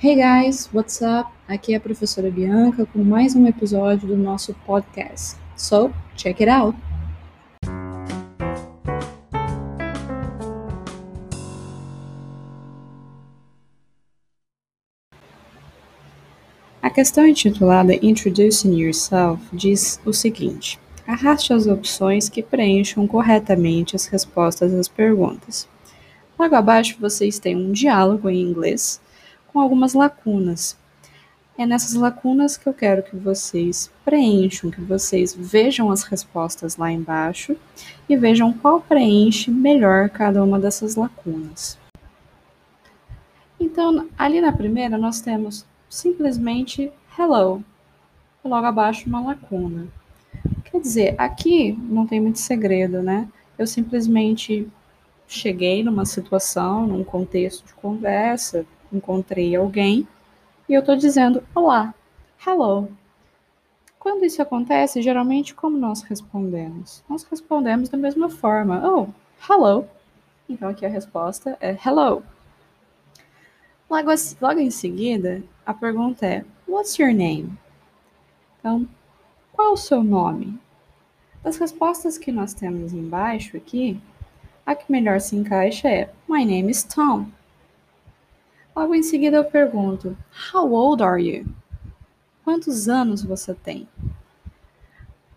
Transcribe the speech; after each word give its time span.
Hey 0.00 0.14
guys, 0.14 0.70
what's 0.72 1.02
up? 1.02 1.28
Aqui 1.48 1.74
é 1.74 1.76
a 1.76 1.80
professora 1.80 2.30
Bianca 2.30 2.86
com 2.86 3.02
mais 3.02 3.34
um 3.34 3.48
episódio 3.48 4.06
do 4.06 4.16
nosso 4.16 4.54
podcast. 4.64 5.36
So, 5.56 5.92
check 6.14 6.40
it 6.40 6.48
out! 6.48 6.78
A 16.80 16.88
questão 16.88 17.26
intitulada 17.26 17.92
Introducing 18.00 18.80
Yourself 18.80 19.42
diz 19.52 20.00
o 20.06 20.12
seguinte: 20.12 20.78
arraste 21.08 21.52
as 21.52 21.66
opções 21.66 22.28
que 22.28 22.40
preencham 22.40 23.04
corretamente 23.08 23.96
as 23.96 24.06
respostas 24.06 24.72
às 24.72 24.86
perguntas. 24.86 25.68
Logo 26.38 26.54
abaixo 26.54 26.96
vocês 27.00 27.40
têm 27.40 27.56
um 27.56 27.72
diálogo 27.72 28.30
em 28.30 28.40
inglês 28.40 29.00
com 29.52 29.60
algumas 29.60 29.94
lacunas. 29.94 30.76
É 31.56 31.66
nessas 31.66 31.94
lacunas 31.94 32.56
que 32.56 32.68
eu 32.68 32.72
quero 32.72 33.02
que 33.02 33.16
vocês 33.16 33.90
preencham, 34.04 34.70
que 34.70 34.80
vocês 34.80 35.34
vejam 35.34 35.90
as 35.90 36.04
respostas 36.04 36.76
lá 36.76 36.92
embaixo 36.92 37.56
e 38.08 38.16
vejam 38.16 38.52
qual 38.52 38.80
preenche 38.80 39.50
melhor 39.50 40.08
cada 40.08 40.42
uma 40.44 40.60
dessas 40.60 40.94
lacunas. 40.94 41.76
Então, 43.58 44.08
ali 44.16 44.40
na 44.40 44.52
primeira, 44.52 44.96
nós 44.96 45.20
temos 45.20 45.66
simplesmente 45.90 46.92
hello, 47.18 47.64
e 48.44 48.48
logo 48.48 48.66
abaixo 48.66 49.08
uma 49.08 49.20
lacuna. 49.20 49.88
Quer 50.64 50.80
dizer, 50.80 51.14
aqui 51.18 51.72
não 51.72 52.06
tem 52.06 52.20
muito 52.20 52.38
segredo, 52.38 53.02
né? 53.02 53.26
Eu 53.58 53.66
simplesmente 53.66 54.68
cheguei 55.26 55.82
numa 55.82 56.04
situação, 56.04 56.86
num 56.86 57.02
contexto 57.02 57.66
de 57.66 57.74
conversa, 57.74 58.64
encontrei 58.92 59.54
alguém 59.54 60.06
e 60.68 60.74
eu 60.74 60.80
estou 60.80 60.96
dizendo 60.96 61.42
olá, 61.54 61.94
hello. 62.46 62.88
Quando 63.98 64.24
isso 64.24 64.40
acontece, 64.40 65.02
geralmente 65.02 65.54
como 65.54 65.76
nós 65.76 66.02
respondemos? 66.02 67.02
Nós 67.08 67.24
respondemos 67.24 67.88
da 67.88 67.98
mesma 67.98 68.28
forma, 68.28 68.82
oh, 68.86 69.08
hello. 69.50 69.86
Então 70.48 70.68
aqui 70.68 70.86
a 70.86 70.88
resposta 70.88 71.56
é 71.60 71.76
hello. 71.84 72.22
Logo, 73.90 74.10
logo 74.40 74.60
em 74.60 74.70
seguida, 74.70 75.42
a 75.64 75.72
pergunta 75.72 76.26
é 76.26 76.44
what's 76.66 76.98
your 76.98 77.12
name? 77.12 77.58
Então, 78.58 78.86
qual 79.52 79.72
o 79.72 79.76
seu 79.76 80.04
nome? 80.04 80.58
Das 81.42 81.56
respostas 81.56 82.18
que 82.18 82.30
nós 82.30 82.52
temos 82.52 82.92
embaixo 82.92 83.56
aqui, 83.56 83.98
a 84.66 84.74
que 84.74 84.90
melhor 84.92 85.20
se 85.20 85.34
encaixa 85.34 85.88
é 85.88 86.10
My 86.28 86.44
name 86.44 86.70
is 86.70 86.84
Tom. 86.84 87.26
Logo 88.78 88.94
em 88.94 89.02
seguida 89.02 89.38
eu 89.38 89.44
pergunto: 89.44 90.16
How 90.54 90.72
old 90.72 91.02
are 91.02 91.20
you? 91.20 91.44
Quantos 92.44 92.88
anos 92.88 93.24
você 93.24 93.52
tem? 93.52 93.88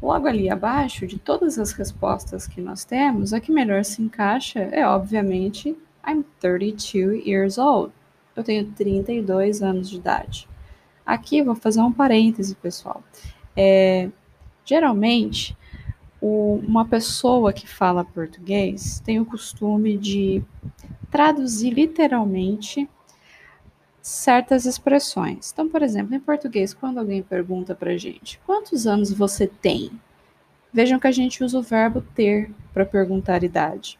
Logo 0.00 0.26
ali 0.26 0.48
abaixo 0.48 1.06
de 1.06 1.18
todas 1.18 1.58
as 1.58 1.72
respostas 1.72 2.46
que 2.46 2.62
nós 2.62 2.82
temos, 2.86 3.34
a 3.34 3.40
que 3.40 3.52
melhor 3.52 3.84
se 3.84 4.00
encaixa 4.00 4.60
é 4.60 4.86
obviamente 4.86 5.76
I'm 6.08 6.24
32 6.40 7.26
years 7.26 7.58
old. 7.58 7.92
Eu 8.34 8.42
tenho 8.42 8.72
32 8.72 9.60
anos 9.60 9.90
de 9.90 9.96
idade. 9.96 10.48
Aqui 11.04 11.42
vou 11.42 11.54
fazer 11.54 11.82
um 11.82 11.92
parêntese, 11.92 12.54
pessoal. 12.54 13.04
É, 13.54 14.08
geralmente, 14.64 15.54
o, 16.22 16.54
uma 16.66 16.86
pessoa 16.86 17.52
que 17.52 17.68
fala 17.68 18.02
português 18.02 18.98
tem 19.00 19.20
o 19.20 19.26
costume 19.26 19.98
de 19.98 20.42
traduzir 21.10 21.74
literalmente 21.74 22.88
certas 24.06 24.66
expressões. 24.66 25.50
Então, 25.52 25.68
por 25.68 25.82
exemplo, 25.82 26.14
em 26.14 26.20
português, 26.20 26.72
quando 26.72 26.98
alguém 26.98 27.24
pergunta 27.24 27.74
para 27.74 27.96
gente 27.96 28.38
quantos 28.46 28.86
anos 28.86 29.12
você 29.12 29.48
tem, 29.48 29.90
vejam 30.72 31.00
que 31.00 31.08
a 31.08 31.10
gente 31.10 31.42
usa 31.42 31.58
o 31.58 31.62
verbo 31.62 32.00
ter 32.14 32.48
para 32.72 32.86
perguntar 32.86 33.42
idade. 33.42 33.98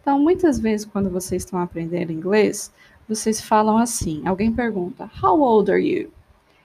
Então, 0.00 0.18
muitas 0.18 0.58
vezes, 0.58 0.84
quando 0.84 1.08
vocês 1.08 1.44
estão 1.44 1.60
aprendendo 1.60 2.10
inglês, 2.10 2.72
vocês 3.08 3.40
falam 3.40 3.78
assim: 3.78 4.26
alguém 4.26 4.52
pergunta, 4.52 5.08
How 5.22 5.40
old 5.40 5.70
are 5.70 5.80
you? 5.80 6.10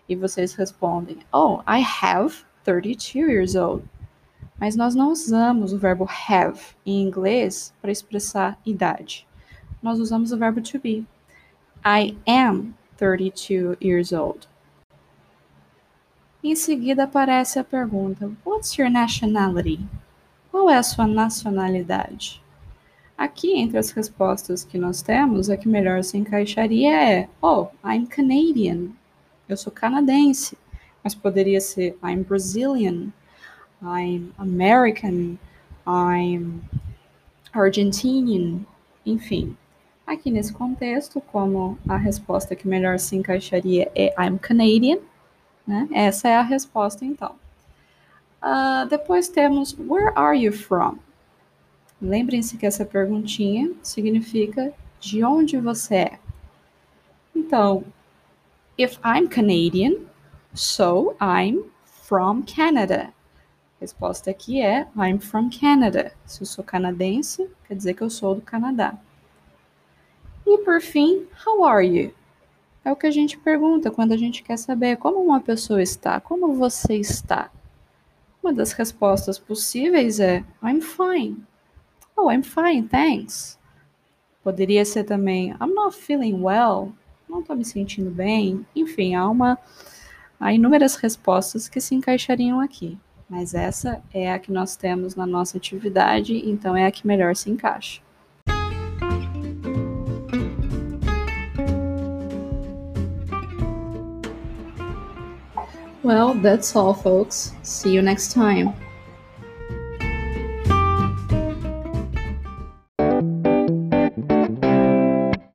E 0.10 0.16
vocês 0.16 0.56
respondem, 0.56 1.20
Oh, 1.32 1.60
I 1.68 1.86
have 2.02 2.34
32 2.64 3.14
years 3.14 3.54
old. 3.54 3.84
Mas 4.60 4.76
nós 4.76 4.96
não 4.96 5.12
usamos 5.12 5.72
o 5.72 5.78
verbo 5.78 6.10
have 6.28 6.60
em 6.84 7.04
inglês 7.04 7.76
para 7.80 7.92
expressar 7.92 8.60
idade. 8.66 9.28
Nós 9.84 10.00
usamos 10.00 10.32
o 10.32 10.38
verbo 10.38 10.62
to 10.62 10.80
be. 10.80 11.06
I 11.84 12.16
am 12.28 12.76
32 12.98 13.76
years 13.82 14.14
old. 14.14 14.48
Em 16.44 16.56
seguida 16.56 17.06
aparece 17.06 17.58
a 17.58 17.64
pergunta: 17.64 18.32
What's 18.46 18.78
your 18.78 18.90
nationality? 18.90 19.80
Qual 20.52 20.70
é 20.70 20.78
a 20.78 20.84
sua 20.84 21.08
nacionalidade? 21.08 22.42
Aqui, 23.18 23.54
entre 23.58 23.78
as 23.78 23.92
respostas 23.92 24.64
que 24.64 24.78
nós 24.78 25.02
temos, 25.02 25.50
a 25.50 25.58
que 25.58 25.68
melhor 25.68 26.04
se 26.04 26.18
encaixaria 26.18 26.92
é: 26.92 27.30
Oh, 27.42 27.68
I'm 27.84 28.06
Canadian. 28.06 28.90
Eu 29.50 29.58
sou 29.58 29.72
canadense. 29.72 30.58
Mas 31.04 31.16
poderia 31.16 31.60
ser 31.60 31.98
I'm 32.04 32.22
Brazilian, 32.22 33.12
I'm 33.82 34.32
American, 34.38 35.40
I'm 35.88 36.62
Argentinian, 37.54 38.66
enfim. 39.04 39.58
Aqui 40.12 40.30
nesse 40.30 40.52
contexto, 40.52 41.22
como 41.22 41.80
a 41.88 41.96
resposta 41.96 42.54
que 42.54 42.68
melhor 42.68 43.00
se 43.00 43.16
encaixaria 43.16 43.90
é 43.96 44.14
I'm 44.22 44.38
Canadian, 44.38 44.98
né? 45.66 45.88
Essa 45.90 46.28
é 46.28 46.36
a 46.36 46.42
resposta 46.42 47.06
então. 47.06 47.34
Uh, 48.44 48.86
depois 48.90 49.30
temos 49.30 49.74
Where 49.80 50.12
are 50.14 50.38
you 50.38 50.52
from? 50.52 50.98
Lembrem-se 52.02 52.58
que 52.58 52.66
essa 52.66 52.84
perguntinha 52.84 53.72
significa 53.82 54.74
de 55.00 55.24
onde 55.24 55.58
você 55.58 55.96
é. 55.96 56.20
Então, 57.34 57.86
if 58.78 59.00
I'm 59.06 59.30
Canadian, 59.30 59.94
so 60.54 61.16
I'm 61.22 61.64
from 61.86 62.44
Canada. 62.44 63.14
A 63.78 63.80
resposta 63.80 64.30
aqui 64.30 64.62
é 64.62 64.90
I'm 64.94 65.20
from 65.20 65.50
Canada. 65.50 66.12
Se 66.26 66.42
eu 66.42 66.46
sou 66.46 66.66
canadense, 66.66 67.50
quer 67.66 67.76
dizer 67.76 67.94
que 67.94 68.02
eu 68.02 68.10
sou 68.10 68.36
do 68.36 68.42
Canadá. 68.42 69.00
E 70.46 70.58
por 70.60 70.82
fim, 70.82 71.28
how 71.46 71.64
are 71.66 71.86
you? 71.86 72.14
É 72.84 72.92
o 72.92 72.96
que 72.96 73.06
a 73.06 73.12
gente 73.12 73.38
pergunta 73.38 73.92
quando 73.92 74.12
a 74.12 74.18
gente 74.18 74.42
quer 74.42 74.58
saber 74.58 74.98
como 74.98 75.20
uma 75.20 75.40
pessoa 75.40 75.82
está, 75.82 76.20
como 76.20 76.56
você 76.56 76.96
está. 76.96 77.52
Uma 78.42 78.52
das 78.52 78.72
respostas 78.72 79.38
possíveis 79.38 80.20
é 80.20 80.44
I'm 80.64 80.82
fine. 80.82 81.46
Oh, 82.18 82.32
I'm 82.32 82.42
fine, 82.42 82.88
thanks. 82.88 83.60
Poderia 84.44 84.84
ser 84.84 85.04
também 85.04 85.52
I'm 85.62 85.74
not 85.76 85.96
feeling 85.96 86.42
well. 86.42 86.92
Não 87.30 87.42
estou 87.42 87.56
me 87.56 87.64
sentindo 87.64 88.10
bem. 88.10 88.66
Enfim, 88.76 89.14
há 89.14 89.30
uma 89.30 89.60
há 90.40 90.52
inúmeras 90.52 90.96
respostas 90.96 91.70
que 91.70 91.80
se 91.80 91.94
encaixariam 91.94 92.60
aqui. 92.60 92.98
Mas 93.30 93.54
essa 93.54 94.04
é 94.12 94.34
a 94.34 94.40
que 94.40 94.52
nós 94.52 94.76
temos 94.76 95.16
na 95.16 95.26
nossa 95.26 95.58
atividade, 95.58 96.36
então 96.50 96.76
é 96.76 96.88
a 96.88 96.92
que 96.92 97.06
melhor 97.06 97.36
se 97.36 97.50
encaixa. 97.50 98.02
Well, 106.12 106.34
that's 106.34 106.76
all, 106.76 106.94
folks. 106.94 107.54
See 107.64 107.94
you 107.94 108.02
next 108.02 108.34
time. 108.34 108.74